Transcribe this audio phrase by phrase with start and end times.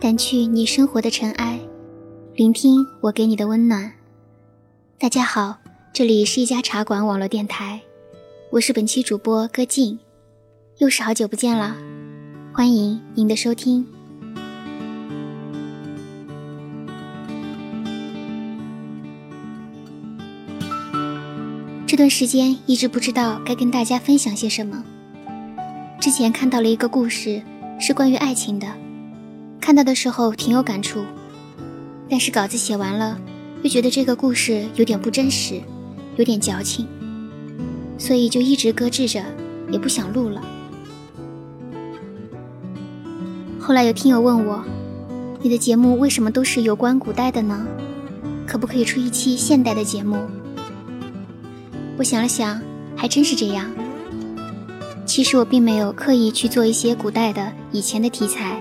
[0.00, 1.60] 掸去你生活的尘埃，
[2.34, 3.92] 聆听我给你的温暖。
[4.98, 5.56] 大家好，
[5.92, 7.80] 这里是一家茶馆网络电台，
[8.50, 9.98] 我是本期主播歌静，
[10.78, 11.76] 又是好久不见了，
[12.52, 13.86] 欢迎您的收听。
[22.02, 24.82] 段时间一直不知道该跟大家分享些什么。
[26.00, 27.40] 之前看到了一个故事，
[27.78, 28.66] 是关于爱情的。
[29.60, 31.04] 看到的时候挺有感触，
[32.10, 33.16] 但是稿子写完了，
[33.62, 35.60] 又觉得这个故事有点不真实，
[36.16, 36.88] 有点矫情，
[37.98, 39.22] 所以就一直搁置着，
[39.70, 40.42] 也不想录了。
[43.60, 44.64] 后来有听友问我，
[45.40, 47.64] 你的节目为什么都是有关古代的呢？
[48.44, 50.18] 可不可以出一期现代的节目？
[51.98, 52.60] 我想了想，
[52.96, 53.70] 还真是这样。
[55.04, 58.60] 其实我并没有刻意去做一些古代的以前的题材。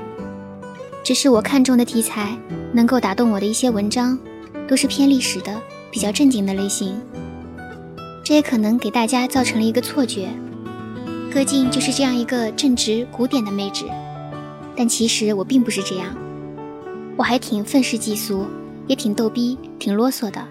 [1.03, 2.37] 只是我看中的题材，
[2.73, 4.17] 能够打动我的一些文章，
[4.67, 6.95] 都是偏历史的、比较正经的类型。
[8.23, 10.29] 这也可能给大家造成了一个错觉，
[11.33, 13.85] 歌静就是这样一个正直古典的妹纸。
[14.75, 16.15] 但其实我并不是这样，
[17.17, 18.45] 我还挺愤世嫉俗，
[18.87, 20.47] 也挺逗逼、挺啰嗦的。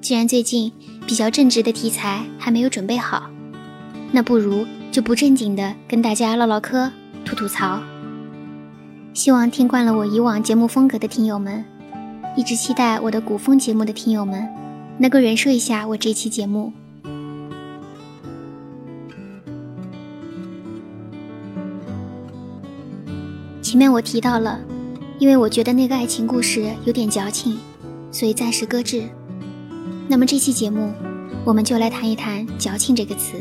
[0.00, 0.72] 既然最近
[1.10, 3.28] 比较正直的题材还没有准备好，
[4.12, 6.88] 那不如就不正经的跟大家唠唠嗑、
[7.24, 7.80] 吐吐槽。
[9.12, 11.64] 希望听惯了我以往节目风格的听友们，
[12.36, 14.48] 一直期待我的古风节目的听友们，
[14.98, 16.72] 能够忍受一下我这期节目。
[23.60, 24.60] 前面我提到了，
[25.18, 27.58] 因为我觉得那个爱情故事有点矫情，
[28.12, 29.08] 所以暂时搁置。
[30.10, 30.92] 那么这期节目，
[31.44, 33.34] 我们就来谈一谈“矫情”这个词。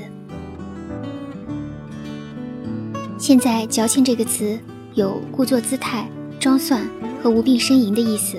[3.17, 4.55] 现在“矫情”这个词。
[4.95, 6.07] 有故作姿态、
[6.39, 6.85] 装蒜
[7.23, 8.37] 和无病呻吟的意思。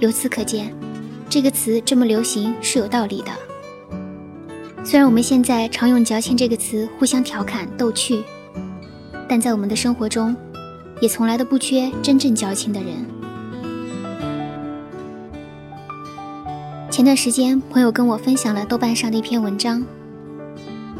[0.00, 0.74] 由此可见，
[1.28, 3.30] 这个词这么流行是有道理的。
[4.84, 8.22] 虽然我们现在常用“矫情”这个词互相调侃逗趣，
[9.28, 10.34] 但在我们的生活中，
[11.00, 13.06] 也从来都不缺真正矫情的人。
[17.00, 19.82] 前段时间，朋友跟我分享了豆瓣上的一篇文章。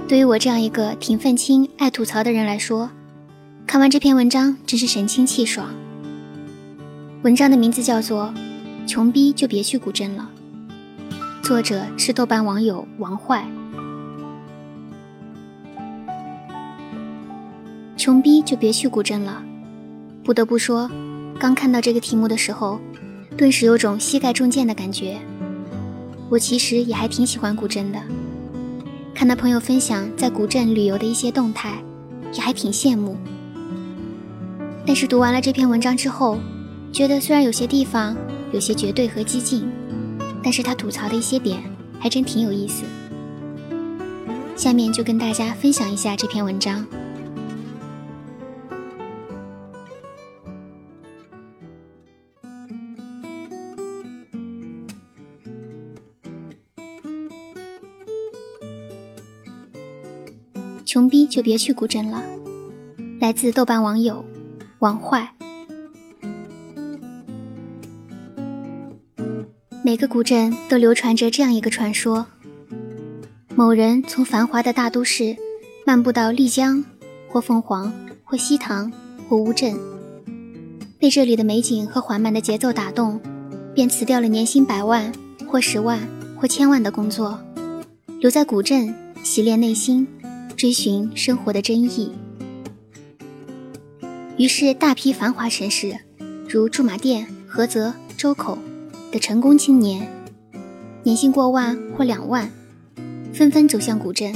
[0.08, 2.88] 对于我这样一个挺愤青、爱吐槽的人来说，
[3.66, 5.68] 看完这篇文章，真是神清气爽。
[7.20, 8.32] 文章的名字叫做
[8.88, 10.30] 《穷逼就别去古镇了》，
[11.46, 13.46] 作者是豆瓣网友王坏。
[17.98, 19.42] 穷逼就别去古镇了。
[20.24, 20.90] 不得不说，
[21.38, 22.80] 刚看到这个题目的时候，
[23.36, 25.18] 顿时有种膝盖中箭的感觉。
[26.30, 28.00] 我其实也还挺喜欢古镇的，
[29.12, 31.82] 看到朋友分享在古镇旅游的一些动态，
[32.32, 33.16] 也还挺羡慕。
[34.86, 36.38] 但是读完了这篇文章之后，
[36.92, 38.16] 觉得虽然有些地方
[38.52, 39.68] 有些绝对和激进，
[40.40, 41.60] 但是他吐槽的一些点
[41.98, 42.84] 还真挺有意思。
[44.54, 46.86] 下面就跟大家分享一下这篇文章。
[60.92, 62.20] 穷逼就别去古镇了，
[63.20, 64.24] 来自豆瓣网友。
[64.80, 65.32] 王坏。
[69.84, 72.26] 每个古镇都流传着这样一个传说：
[73.54, 75.36] 某人从繁华的大都市
[75.86, 76.84] 漫步到丽江，
[77.28, 77.92] 或凤凰，
[78.24, 78.90] 或西塘，
[79.28, 79.78] 或乌镇，
[80.98, 83.20] 被这里的美景和缓慢的节奏打动，
[83.72, 85.12] 便辞掉了年薪百万，
[85.46, 86.00] 或十万，
[86.36, 87.38] 或千万的工作，
[88.18, 90.04] 留在古镇洗练内心，
[90.60, 92.12] 追寻生活的真意。
[94.36, 95.96] 于是，大批繁华城市，
[96.46, 98.58] 如驻马店、菏泽、周口
[99.10, 100.06] 的成功青年，
[101.02, 102.52] 年薪过万或两万，
[103.32, 104.34] 纷纷走向古镇，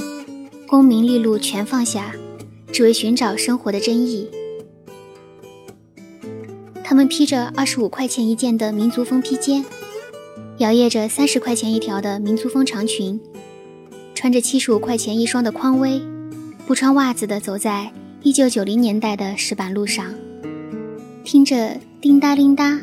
[0.67, 2.15] 功名利禄全放下，
[2.71, 4.27] 只为寻找生活的真意。
[6.83, 9.63] 他们披着二十五块钱一件的民族风披肩，
[10.57, 13.21] 摇曳着三十块钱一条的民族风长裙，
[14.15, 16.01] 穿着七十五块钱一双的匡威，
[16.67, 17.91] 不穿袜子的走在。
[18.21, 20.03] 一九九零年代的石板路上，
[21.23, 22.81] 听着叮当叮当，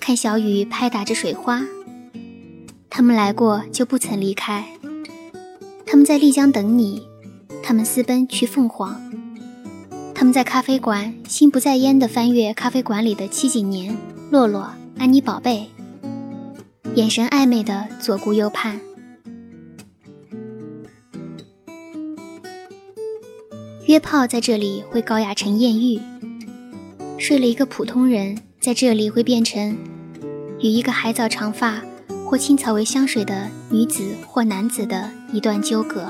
[0.00, 1.62] 看小雨拍打着水花。
[2.88, 4.64] 他们来过就不曾离开，
[5.84, 7.06] 他们在丽江等你，
[7.62, 8.98] 他们私奔去凤凰，
[10.14, 13.94] 他们在咖啡馆心不在焉地翻阅咖啡馆里的七几年、
[14.30, 15.68] 洛洛、安妮宝贝。
[16.94, 18.80] 眼神暧昧的左顾右盼。
[23.90, 26.00] 约炮在这里会高雅成艳遇，
[27.18, 29.76] 睡了一个普通人，在这里会变成
[30.60, 31.82] 与一个海藻长发
[32.24, 36.08] 或青草为香水的女子或男子的一段纠葛。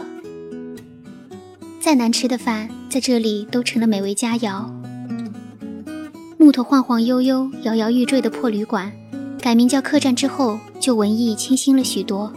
[1.81, 4.71] 再难吃的饭，在这里都成了美味佳肴。
[6.37, 8.93] 木头晃晃悠悠、摇摇欲坠的破旅馆，
[9.41, 12.31] 改名叫客栈之后，就文艺清新了许多。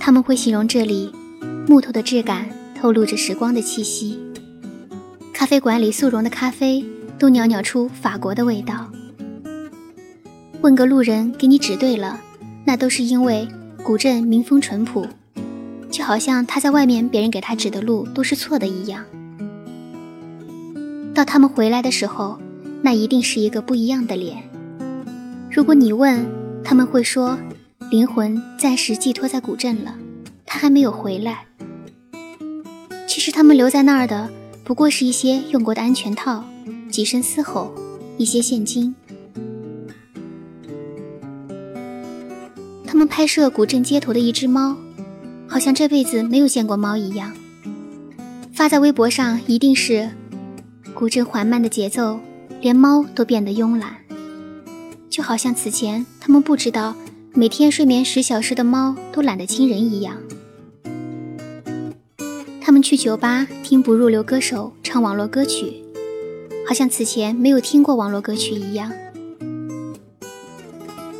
[0.00, 1.12] 他们会形容这里
[1.68, 2.50] 木头的质感。
[2.80, 4.20] 透露着时光的气息。
[5.32, 6.84] 咖啡馆里速溶的咖啡
[7.18, 8.90] 都袅袅出法国的味道。
[10.60, 12.20] 问个路人给你指对了，
[12.64, 13.48] 那都是因为
[13.82, 15.06] 古镇民风淳朴，
[15.90, 19.04] 就好像他在外面别人给他指的路都是错的一样。
[21.14, 22.38] 到他们回来的时候，
[22.82, 24.48] 那一定是一个不一样的脸。
[25.50, 26.24] 如果你问，
[26.62, 27.36] 他们会说
[27.90, 29.96] 灵魂暂时寄托在古镇了，
[30.46, 31.47] 他还没有回来。
[33.18, 34.30] 其实他们留在那儿的，
[34.62, 36.44] 不过是一些用过的安全套、
[36.88, 37.74] 几声嘶吼、
[38.16, 38.94] 一些现金。
[42.86, 44.76] 他们拍摄古镇街头的一只猫，
[45.48, 47.32] 好像这辈子没有见过猫一样。
[48.52, 50.08] 发在微博上一定是
[50.94, 52.20] 古镇缓慢的节奏，
[52.60, 53.96] 连猫都变得慵懒，
[55.10, 56.94] 就好像此前他们不知道
[57.34, 60.16] 每天睡眠十小时的猫都懒得亲人一样。
[62.68, 65.82] 他们去酒吧听不入流歌手唱网络歌曲，
[66.68, 68.92] 好像此前没有听过网络歌曲一样。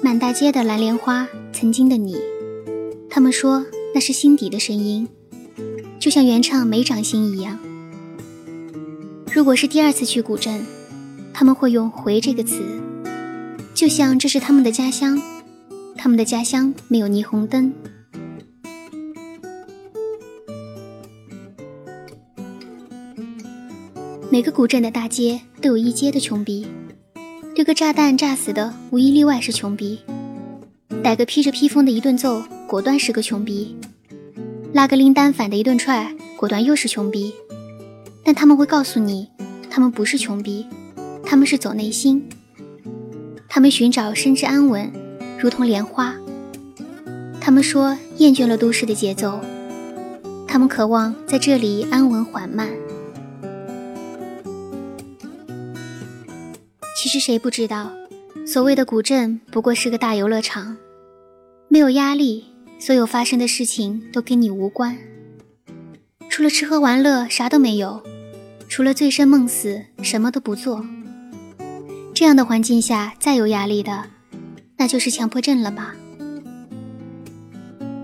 [0.03, 2.19] 满大街的蓝莲花，曾经的你，
[3.09, 3.65] 他们说
[3.95, 5.09] 那是心底的声音，
[5.99, 7.59] 就像原唱没长心一样。
[9.33, 10.67] 如果是第二次去古镇，
[11.33, 12.61] 他们会用“回”这个词，
[13.73, 15.19] 就像这是他们的家乡，
[15.97, 17.73] 他们的家乡没有霓虹灯。
[24.31, 26.67] 每个古镇的大街都有一街的穷逼，
[27.55, 30.01] 丢个炸弹炸死的无一例外是穷逼，
[31.03, 33.75] 逮个披着披风的一顿揍，果断是个穷逼，
[34.75, 37.33] 拉个拎单反的一顿踹，果断又是穷逼。
[38.23, 39.31] 但他们会告诉你，
[39.71, 40.67] 他们不是穷逼，
[41.25, 42.29] 他们是走内心，
[43.49, 44.93] 他们寻找身之安稳，
[45.39, 46.15] 如同莲花。
[47.41, 49.41] 他们说厌倦了都市的节奏，
[50.47, 52.69] 他们渴望在这里安稳缓慢。
[57.00, 57.93] 其实谁不知道，
[58.45, 60.77] 所谓的古镇不过是个大游乐场，
[61.69, 62.47] 没有压力，
[62.81, 64.99] 所有发生的事情都跟你无关。
[66.29, 68.03] 除了吃喝玩乐，啥都没有；
[68.69, 70.85] 除了醉生梦死，什么都不做。
[72.12, 74.06] 这样的环境下，再有压力的，
[74.77, 75.95] 那就是强迫症了吧？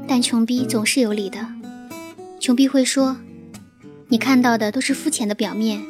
[0.07, 1.45] 但穷逼总是有理的，
[2.39, 3.17] 穷逼会说
[4.07, 5.83] ：“你看到的都是肤浅的表面。”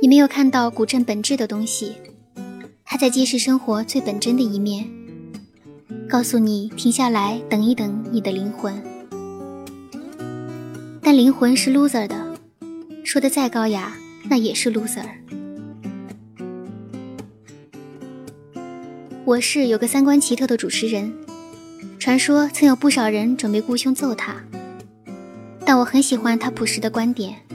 [0.00, 1.96] 你没有看到古镇本质的东西，
[2.84, 4.88] 它在揭示生活最本真的一面，
[6.08, 8.80] 告诉你停下来等一等你的灵魂。
[11.02, 12.38] 但灵魂是 loser 的，
[13.02, 13.96] 说的再高雅，
[14.30, 15.04] 那也是 loser。
[19.24, 21.12] 我是有个三观奇特的主持人，
[21.98, 24.36] 传说曾有不少人准备雇凶揍他，
[25.66, 27.47] 但我很喜欢他朴实的观点。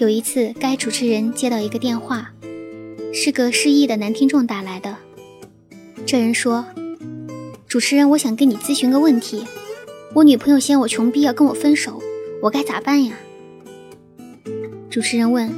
[0.00, 2.32] 有一次，该主持人接到一个电话，
[3.12, 4.96] 是个失忆的男听众打来的。
[6.04, 6.64] 这人说
[7.68, 9.44] ：“主持人，我想跟你咨询个问题。
[10.12, 12.02] 我女朋友嫌我穷逼，要跟我分手，
[12.42, 13.14] 我该咋办呀？”
[14.90, 15.48] 主持人问：“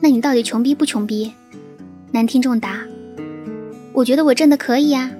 [0.00, 1.32] 那你到底穷逼不穷逼？”
[2.12, 2.86] 男听众答
[3.92, 5.10] ：“我觉得我挣的可以呀。”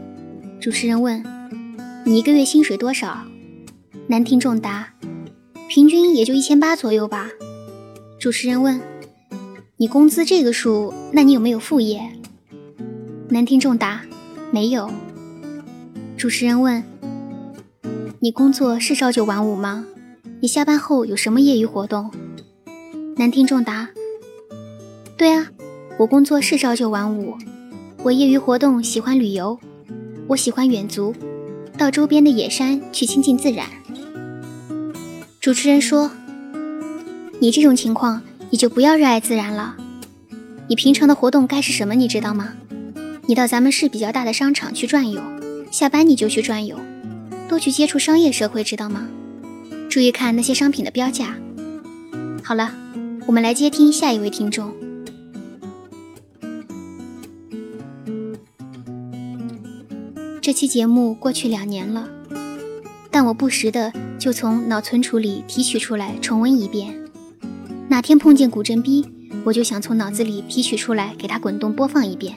[0.61, 1.23] 主持人问
[2.07, 3.27] ：“你一个月薪水多少？”
[4.07, 4.95] 男听众答
[5.69, 7.31] ：“平均也就一千八左右吧。”
[8.25, 8.81] 主持人问
[9.77, 12.01] ：“你工资这个数，那你有没有副业？”
[13.29, 14.01] 男听众答
[14.51, 14.91] ：“没有。”
[16.17, 16.83] 主持人问
[18.21, 19.85] ：“你工作是朝九晚五吗？
[20.41, 22.11] 你下班后有什么业余活动？”
[23.19, 23.91] 男听众答
[25.19, 25.49] ：“对啊，
[25.99, 27.35] 我工作是朝九晚五，
[28.05, 29.61] 我业余活动喜欢旅游，
[30.29, 31.15] 我喜欢远足，
[31.77, 33.67] 到周边的野山去亲近自然。”
[35.39, 36.11] 主持人说。
[37.45, 39.77] 你这种情况，你就不要热爱自然了。
[40.67, 41.95] 你平常的活动该是什么？
[41.95, 42.55] 你知道吗？
[43.27, 45.21] 你到咱们市比较大的商场去转悠，
[45.71, 46.79] 下班你就去转悠，
[47.47, 49.07] 多去接触商业社会，知道吗？
[49.91, 51.37] 注意看那些商品的标价。
[52.43, 52.75] 好了，
[53.27, 54.73] 我们来接听下一位听众。
[60.41, 62.09] 这期节目过去两年了，
[63.11, 67.04] 但我不时的就从脑存储里提取出来重温一遍。
[67.95, 69.07] 哪天碰见古镇逼，
[69.45, 72.35] 我就想从脑子里提取出来给他滚动播放一遍。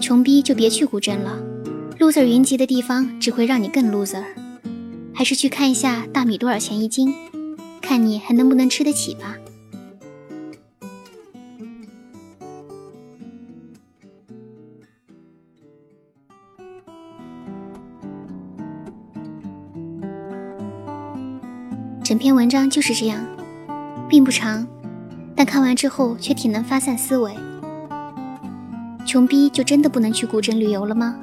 [0.00, 1.38] 穷逼就别去古镇了
[1.98, 4.24] ，loser 云集的地方只会让你更 loser。
[5.12, 7.12] 还是去看一下大米多少钱一斤，
[7.82, 9.36] 看你还能不能吃得起吧。
[22.06, 23.26] 整篇文章就是这样，
[24.08, 24.64] 并不长，
[25.34, 27.34] 但看完之后却挺能发散思维。
[29.04, 31.16] 穷逼就真的不能去古镇旅游了吗？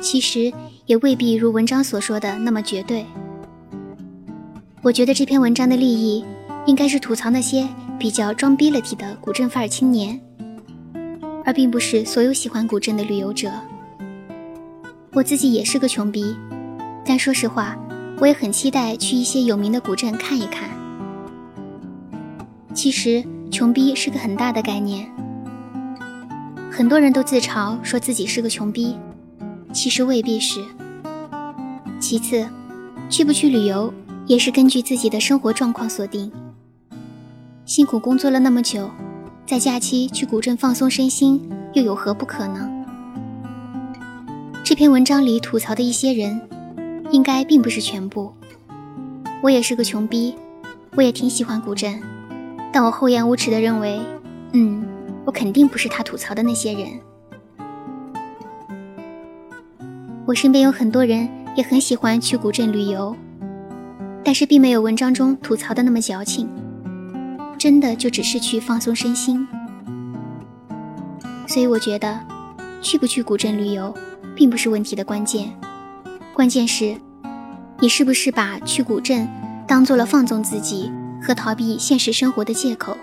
[0.00, 0.52] 其实
[0.84, 3.04] 也未必如文章所说的那么绝对。
[4.82, 6.24] 我觉得这篇文章的立意
[6.66, 7.66] 应该是吐槽那些
[7.98, 10.20] 比较装逼了体的古镇范儿青年，
[11.44, 13.50] 而并不是所有喜欢古镇的旅游者。
[15.12, 16.36] 我自己也是个穷逼，
[17.04, 17.76] 但说实话。
[18.18, 20.70] 我也很期待去一些有名的古镇看一看。
[22.72, 25.06] 其实“穷逼”是个很大的概念，
[26.70, 28.96] 很多人都自嘲说自己是个穷逼，
[29.72, 30.64] 其实未必是。
[32.00, 32.46] 其次，
[33.08, 33.92] 去不去旅游
[34.26, 36.32] 也是根据自己的生活状况锁定。
[37.64, 38.90] 辛苦工作了那么久，
[39.46, 42.70] 在假期去古镇放松身心，又有何不可呢？
[44.62, 46.40] 这篇文章里吐槽的一些人。
[47.10, 48.32] 应该并不是全部。
[49.42, 50.34] 我也是个穷逼，
[50.96, 52.00] 我也挺喜欢古镇，
[52.72, 54.00] 但我厚颜无耻地认为，
[54.52, 54.84] 嗯，
[55.24, 56.88] 我肯定不是他吐槽的那些人。
[60.26, 63.14] 我身边有很多人也很喜欢去古镇旅游，
[64.24, 66.48] 但是并没有文章中吐槽的那么矫情，
[67.56, 69.46] 真的就只是去放松身心。
[71.46, 72.18] 所以我觉得，
[72.82, 73.94] 去不去古镇旅游，
[74.34, 75.56] 并不是问题的关键。
[76.36, 76.94] 关键是，
[77.80, 79.26] 你是不是把去古镇
[79.66, 82.94] 当做了放纵自己和逃避现实生活的借口？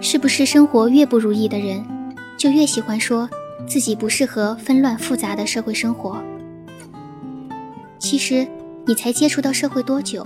[0.00, 1.84] 是不是生活越不如意的人，
[2.38, 3.28] 就越喜欢说
[3.66, 6.22] 自己不适合纷乱复杂的社会生活？
[7.98, 8.46] 其实，
[8.86, 10.24] 你才接触到社会多久？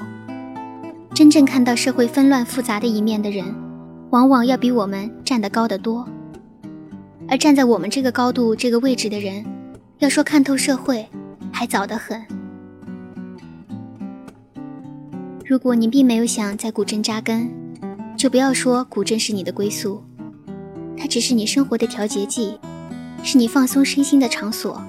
[1.14, 3.46] 真正看到社会纷乱复杂的一面的人，
[4.10, 6.06] 往往要比我们站得高得多。
[7.26, 9.42] 而站在我们这个高度、这个位置的人，
[10.00, 11.06] 要说看透社会，
[11.52, 12.18] 还早得很。
[15.44, 17.50] 如果你并没有想在古镇扎根，
[18.16, 20.02] 就不要说古镇是你的归宿，
[20.96, 22.58] 它只是你生活的调节剂，
[23.22, 24.82] 是你放松身心的场所，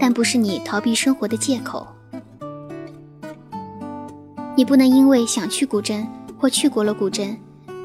[0.00, 1.86] 但不是你逃避生活的借口。
[4.56, 6.06] 你不能因为想去古镇
[6.38, 7.36] 或去过了古镇，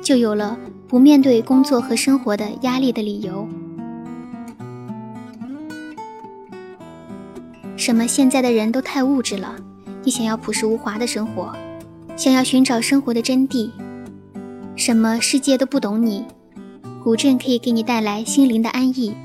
[0.01, 3.45] 就有了不面对工作和生活的压力的理由。
[7.77, 8.07] 什么？
[8.07, 9.55] 现在的人都太物质了。
[10.03, 11.55] 你想要朴实无华的生活，
[12.15, 13.69] 想要寻找生活的真谛。
[14.75, 15.19] 什么？
[15.21, 16.25] 世界都不懂你。
[17.03, 19.15] 古镇可以给你带来心灵的安逸。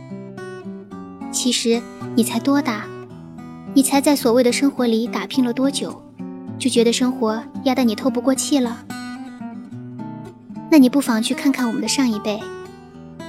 [1.32, 1.80] 其实
[2.14, 2.84] 你才多大？
[3.74, 6.02] 你才在所谓的生活里打拼了多久，
[6.58, 8.84] 就觉得生活压得你透不过气了？
[10.70, 12.38] 那你不妨去看看我们的上一辈，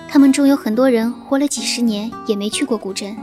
[0.10, 3.16] 他们中有很多人活了几十年也没去过古镇。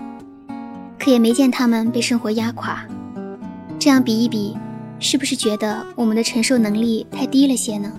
[1.01, 2.85] 可也没见他们被生活压垮，
[3.79, 4.55] 这样比一比，
[4.99, 7.91] 是不是觉得我们的承受能力太低了些呢？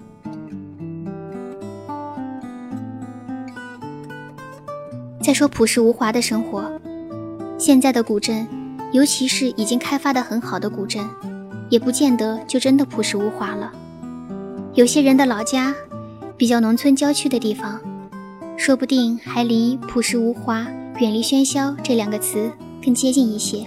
[5.19, 6.71] 再说朴实无华的生活，
[7.57, 8.47] 现在的古镇，
[8.91, 11.03] 尤其是已经开发的很好的古镇，
[11.69, 13.71] 也不见得就真的朴实无华了。
[14.75, 15.73] 有些人的老家，
[16.37, 17.81] 比较农村郊区的地方，
[18.55, 20.67] 说不定还离朴实无华、
[20.99, 22.51] 远离喧嚣这两个词。
[22.83, 23.65] 更接近一些。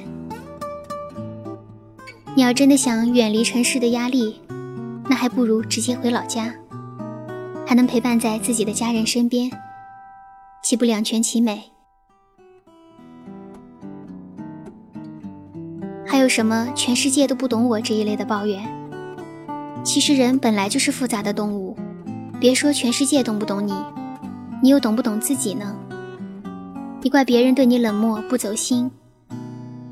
[2.35, 4.41] 你要真的想远离城市的压力，
[5.09, 6.53] 那还不如直接回老家，
[7.65, 9.51] 还能陪伴在自己的家人身边，
[10.63, 11.63] 岂不两全其美？
[16.05, 18.61] 还有什么全世界都不懂我这一类的抱怨？
[19.85, 21.77] 其实人本来就是复杂的动物，
[22.41, 23.73] 别说全世界懂不懂你，
[24.61, 25.77] 你又懂不懂自己呢？
[27.01, 28.91] 你怪别人对你冷漠不走心。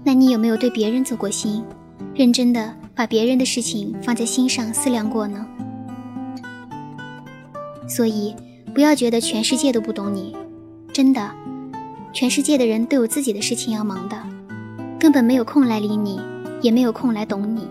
[0.04, 1.62] 那你有没有对别人走过心，
[2.14, 5.46] 认真的把别人的事情放在心上思量过呢？
[7.88, 8.34] 所以
[8.74, 10.34] 不要觉得全世界都不懂你，
[10.92, 11.30] 真的，
[12.12, 14.16] 全世界的人都有自己的事情要忙的，
[14.98, 16.18] 根本没有空来理你，
[16.62, 17.68] 也没有空来懂你。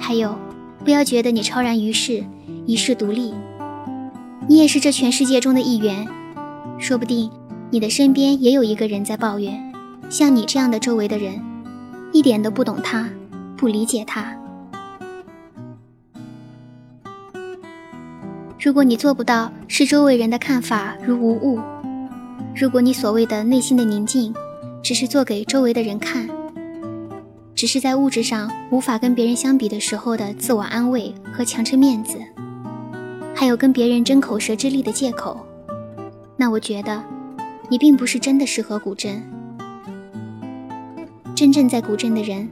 [0.00, 0.36] 还有，
[0.84, 2.24] 不要觉得你超然于世，
[2.66, 3.34] 一世独立，
[4.48, 6.08] 你也是这全世界中的一员，
[6.78, 7.30] 说不定
[7.70, 9.67] 你的身边也有一个人在抱怨，
[10.10, 11.38] 像你这样的周围的人，
[12.12, 13.08] 一点都不懂他，
[13.56, 14.34] 不理解他。
[18.58, 21.60] 如果你做不到视周围人的看法如无物，
[22.56, 24.34] 如果你所谓的内心的宁静，
[24.82, 26.26] 只是做给周围的人看，
[27.54, 32.18] 只是在物质上无法跟别人相比的时候的自我安慰和强撑面子。
[33.34, 35.38] 还有跟别人争口舌之力的借口，
[36.36, 37.04] 那我觉得
[37.68, 39.22] 你并不是真的适合古镇。
[41.38, 42.48] 真正在古镇的人，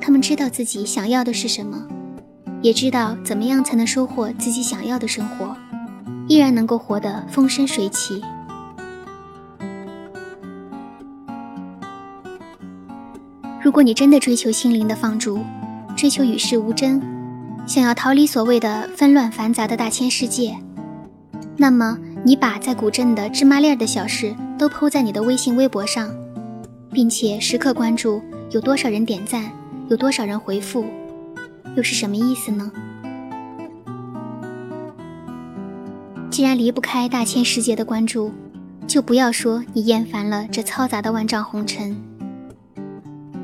[0.00, 1.86] 他们知道自己想要的是什么，
[2.62, 5.56] 也知道怎么样才能收获自己想要的生活，
[6.26, 8.20] 依然能够活得风生水起。
[13.62, 15.38] 如果你真的追求心灵的放逐，
[15.94, 17.00] 追求与世无争。
[17.68, 20.56] 想要逃离所谓的纷乱繁杂的大千世界，
[21.56, 26.12] 那么你把在古镇的芝麻粒儿的小事都抛在你的微信、微博上，
[26.94, 28.22] 并且时刻关注
[28.52, 29.50] 有多少人点赞，
[29.90, 30.86] 有多少人回复，
[31.76, 32.70] 又是什么意思呢？
[36.30, 38.32] 既然离不开大千世界的关注，
[38.86, 41.96] 就不要说你厌烦了这嘈杂的万丈红尘，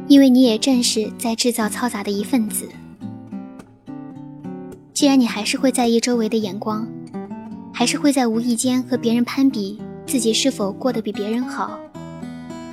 [0.07, 2.69] 因为你也正是在制造嘈杂的一份子。
[4.95, 6.87] 既然你还是会在意周围的眼光，
[7.73, 11.77] 还是会在无意间和别人攀比自己是否过得比别人好，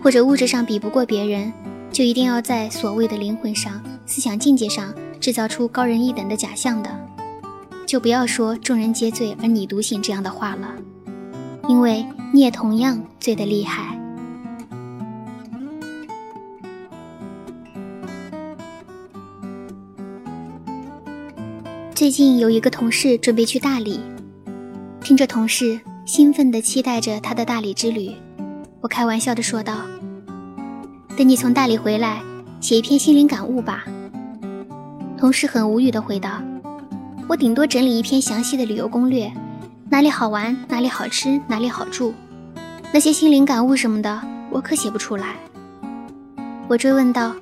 [0.08, 1.52] 或者物质上比不过别人，
[1.92, 6.90] 就一定要在所谓的灵魂上、思想境界上制造出高人一等的假象的，
[7.86, 10.74] 就不要说“众人皆醉而你独醒”这样的话了，
[11.68, 14.00] 因为你也同样醉得厉害。
[21.94, 24.00] 最近有一个同事准备去大理，
[25.02, 28.16] 听着同事兴奋地期待着他的大理之旅，
[28.80, 29.82] 我开玩笑地说道
[31.18, 32.22] ：“等你从大理回来，
[32.62, 33.86] 写一篇心灵感悟吧。”
[35.18, 36.30] 同事很无语地回道
[37.28, 39.34] ：“我顶多整理一篇详细的旅游攻略，
[39.90, 42.14] 哪里好玩，哪里好吃，哪里好住，
[42.94, 45.34] 那些心灵感悟什么的，我可写不出来。”
[46.70, 47.34] 我追问道：“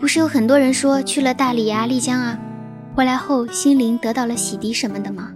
[0.00, 2.36] 不是有很多人说去了大理啊、丽江啊？”
[2.96, 5.30] 回来后，心灵得到了洗涤什么的吗？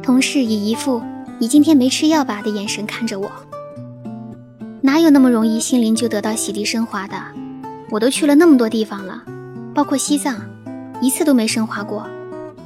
[0.00, 1.02] 同事以一副
[1.40, 3.28] “你今天没吃药吧”的眼神看着我。
[4.86, 7.16] 哪有那么容易心灵就得到洗涤升华的？
[7.88, 9.24] 我都去了那么多地方了，
[9.74, 10.38] 包括西藏，
[11.00, 12.06] 一次都没升华过。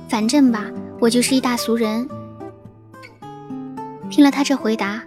[0.08, 0.64] 反正吧，
[0.98, 2.08] 我就是一大俗人。
[4.10, 5.00] 听了他这回答，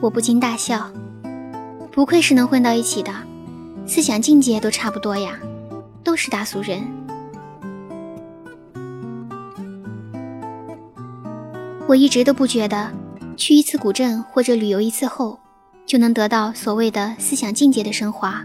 [0.00, 0.90] 我不禁大笑。
[1.92, 3.12] 不愧是能混到一起的，
[3.86, 5.38] 思想境界都差不多呀，
[6.02, 6.82] 都是大俗人。
[11.86, 12.90] 我一直都不觉得，
[13.36, 15.38] 去一次古镇或者旅游一次后，
[15.88, 18.44] 就能得到所谓的思想境界的升华。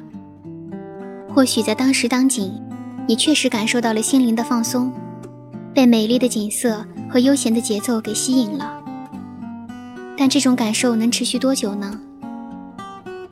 [1.36, 2.54] 或许在当时当景，
[3.06, 4.94] 你确实感受到了心灵的放松，
[5.74, 8.82] 被美丽的景色和悠闲的节奏给吸引了。
[10.18, 12.00] 但这种感受能持续多久呢？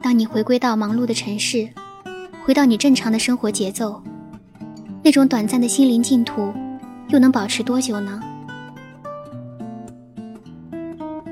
[0.02, 1.70] 当你回归到忙碌的城市，
[2.44, 4.04] 回到你正常的生活节奏，
[5.02, 6.52] 那种短暂的心灵净土，
[7.08, 8.22] 又能保持多久呢？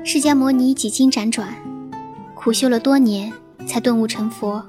[0.02, 1.54] 释迦牟尼几经辗转，
[2.42, 3.30] 苦修了多年，
[3.66, 4.64] 才顿悟成佛。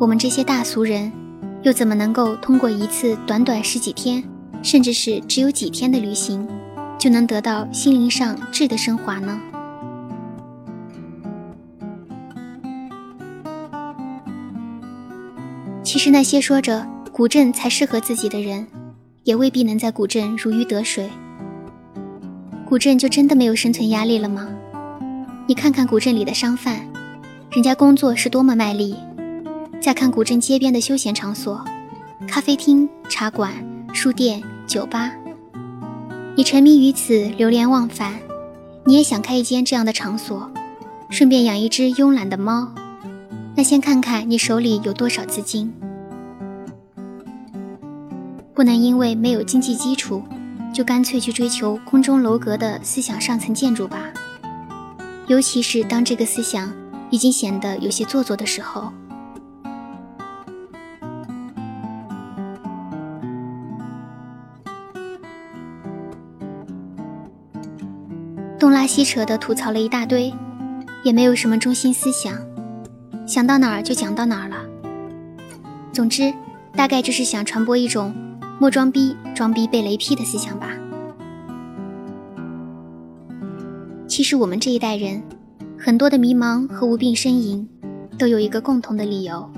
[0.00, 1.12] 我们这些大俗人，
[1.62, 4.20] 又怎么能够通过一次短短十几天，
[4.60, 6.44] 甚至是只有几天的旅行，
[6.98, 9.40] 就能得到心灵上质的升华呢？
[15.84, 18.66] 其实那些说着古镇才适合自己的人，
[19.22, 21.08] 也未必能在古镇如鱼得水。
[22.68, 24.48] 古镇就真的没有生存压力了吗？
[25.46, 26.80] 你看看古镇里的商贩，
[27.50, 28.94] 人家工作是多么卖力；
[29.78, 31.62] 再看古镇街边的休闲场所，
[32.26, 33.52] 咖啡厅、茶馆、
[33.92, 35.12] 书店、酒吧，
[36.34, 38.14] 你沉迷于此，流连忘返，
[38.86, 40.50] 你也想开一间这样的场所，
[41.10, 42.72] 顺便养一只慵懒的猫。
[43.54, 45.70] 那先看看你手里有多少资金，
[48.54, 50.22] 不能因为没有经济基础。
[50.72, 54.12] 就干脆去追求空中楼阁的思想上层建筑吧，
[55.26, 56.72] 尤其是当这个思想
[57.10, 58.92] 已经显得有些做作的时候。
[68.58, 70.32] 东拉西扯的吐槽了一大堆，
[71.02, 72.34] 也没有什么中心思想，
[73.26, 74.56] 想到哪儿就讲到哪儿了。
[75.92, 76.32] 总之，
[76.74, 78.14] 大概就是想传播一种。
[78.60, 80.68] 莫装逼，装逼被雷劈的思想吧。
[84.14, 85.20] 其实我们这一代人，
[85.76, 87.68] 很多的迷茫和无病呻吟，
[88.16, 89.50] 都有一个共同的理由：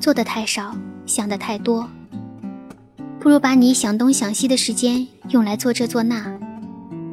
[0.00, 1.86] 做的太少，想的太多。
[3.18, 6.40] 不如把你想东想西的时间用来做这做那，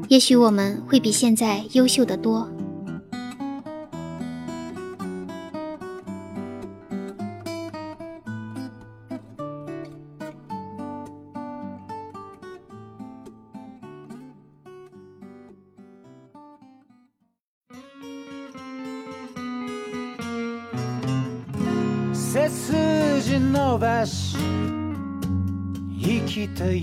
[0.07, 2.49] 也许我们会比现在优秀的多。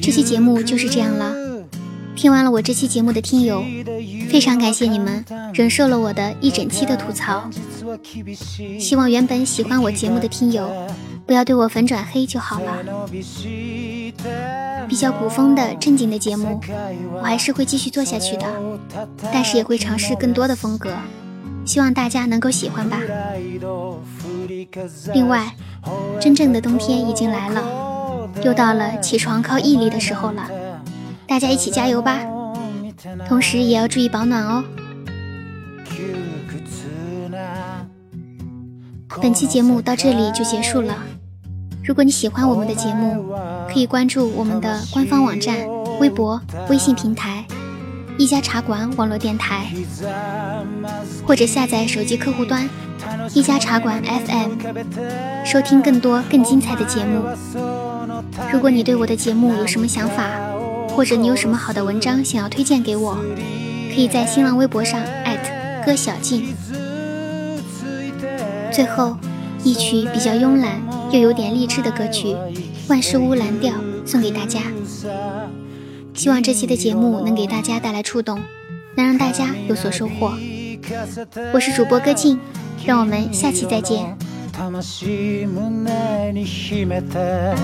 [0.02, 1.34] 这期节目就是这样了。
[2.16, 3.64] 听完了我这期节目的听友，
[4.30, 7.50] 非常感谢你们忍受了我的一整期的吐槽。
[8.78, 10.70] 希望原本喜欢我节目的听友，
[11.26, 13.08] 不要对我粉转黑就好了。
[14.88, 16.60] 比较古风的正经的节目，
[17.16, 18.46] 我还是会继续做下去的，
[19.32, 20.92] 但是也会尝试更多的风格，
[21.64, 23.00] 希望大家能够喜欢吧。
[25.12, 25.52] 另外，
[26.20, 27.93] 真正的冬天已经来了。
[28.42, 30.48] 又到了起床靠毅力的时候了，
[31.26, 32.20] 大家一起加油吧！
[33.28, 34.64] 同时也要注意保暖哦。
[39.22, 40.96] 本期节目到这里就结束了。
[41.84, 43.32] 如果你喜欢我们的节目，
[43.68, 45.68] 可以关注我们的官方网站、
[46.00, 47.44] 微博、微信平台
[48.18, 49.66] “一家茶馆网络电台”，
[51.26, 52.68] 或者下载手机客户端
[53.34, 54.52] “一家茶馆 FM”，
[55.44, 57.93] 收听更多更精彩的节目。
[58.52, 60.28] 如果你对我的节目有什么想法，
[60.88, 63.16] 或者你有什么好的文章想要推荐给我，
[63.94, 66.54] 可以在新浪微博上艾特歌小静。
[68.72, 69.16] 最后，
[69.62, 72.28] 一曲比较慵懒又有点励志的歌曲
[72.88, 73.72] 《万事屋蓝调》
[74.04, 74.60] 送给大家。
[76.12, 78.40] 希望这期的节目能给大家带来触动，
[78.96, 80.32] 能让大家有所收获。
[81.52, 82.38] 我是主播歌静，
[82.84, 84.16] 让我们下期再见。
[84.56, 87.54] 魂胸に秘めて。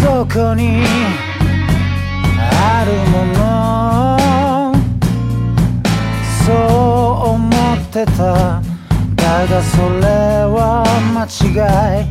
[0.00, 0.84] そこに
[2.52, 4.78] あるもの。
[6.44, 6.54] そう
[7.30, 8.67] 思ってた。
[9.46, 10.06] だそれ
[10.46, 10.82] は
[11.14, 11.28] 間違
[12.02, 12.06] い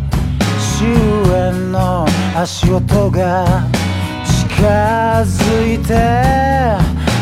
[0.78, 0.88] 終
[1.34, 3.68] 焉の足音が
[4.26, 4.64] 近
[5.24, 5.94] づいて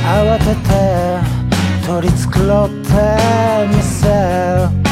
[0.06, 0.70] 慌てて
[1.88, 2.86] 取り繕って
[3.76, 4.86] みせる。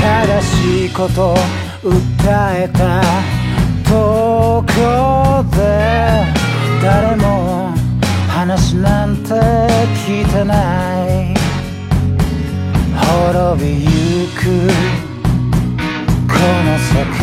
[0.00, 1.36] 正しいこと
[1.82, 1.92] 訴
[2.54, 3.02] えた
[3.88, 6.24] とこで
[6.82, 7.72] 誰も
[8.28, 9.28] 話なんて
[10.06, 10.54] 聞いてな
[11.06, 11.51] い。
[13.02, 13.88] 滅びゆ
[14.28, 14.40] く
[16.28, 16.34] こ
[16.64, 17.22] の世界、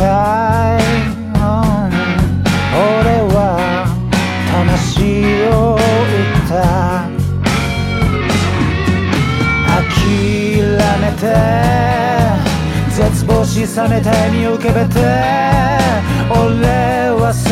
[2.73, 2.77] 俺
[3.33, 3.37] は
[4.51, 5.81] 魂を打っ
[6.47, 6.53] た。
[9.69, 10.67] 諦
[10.99, 11.23] めて
[12.91, 14.99] 絶望し冷めた笑みを浮かべて
[16.29, 17.47] 俺はそ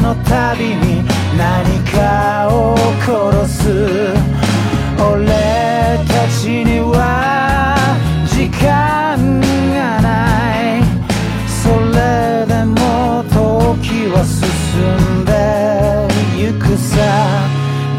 [0.00, 1.04] の度に
[1.36, 4.45] 何かを殺す。
[5.12, 5.24] 俺
[6.08, 7.76] たちには
[8.26, 9.40] 時間
[9.74, 10.08] がな
[10.78, 10.82] い。
[11.46, 14.42] それでも時は進
[15.22, 15.30] んで
[16.36, 16.94] ゆくさ。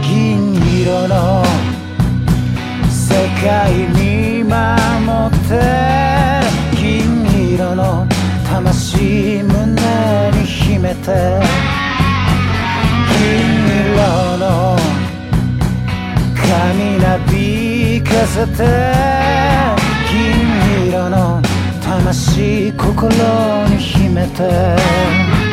[0.04, 1.43] 銀色の
[2.89, 4.56] 世界に守
[5.28, 5.52] って。
[6.76, 8.06] 銀色の
[8.50, 11.76] 魂胸に秘めて。
[18.38, 18.63] せて。
[20.08, 21.41] 金色の
[21.84, 23.10] 魂心
[23.69, 25.46] に秘めて。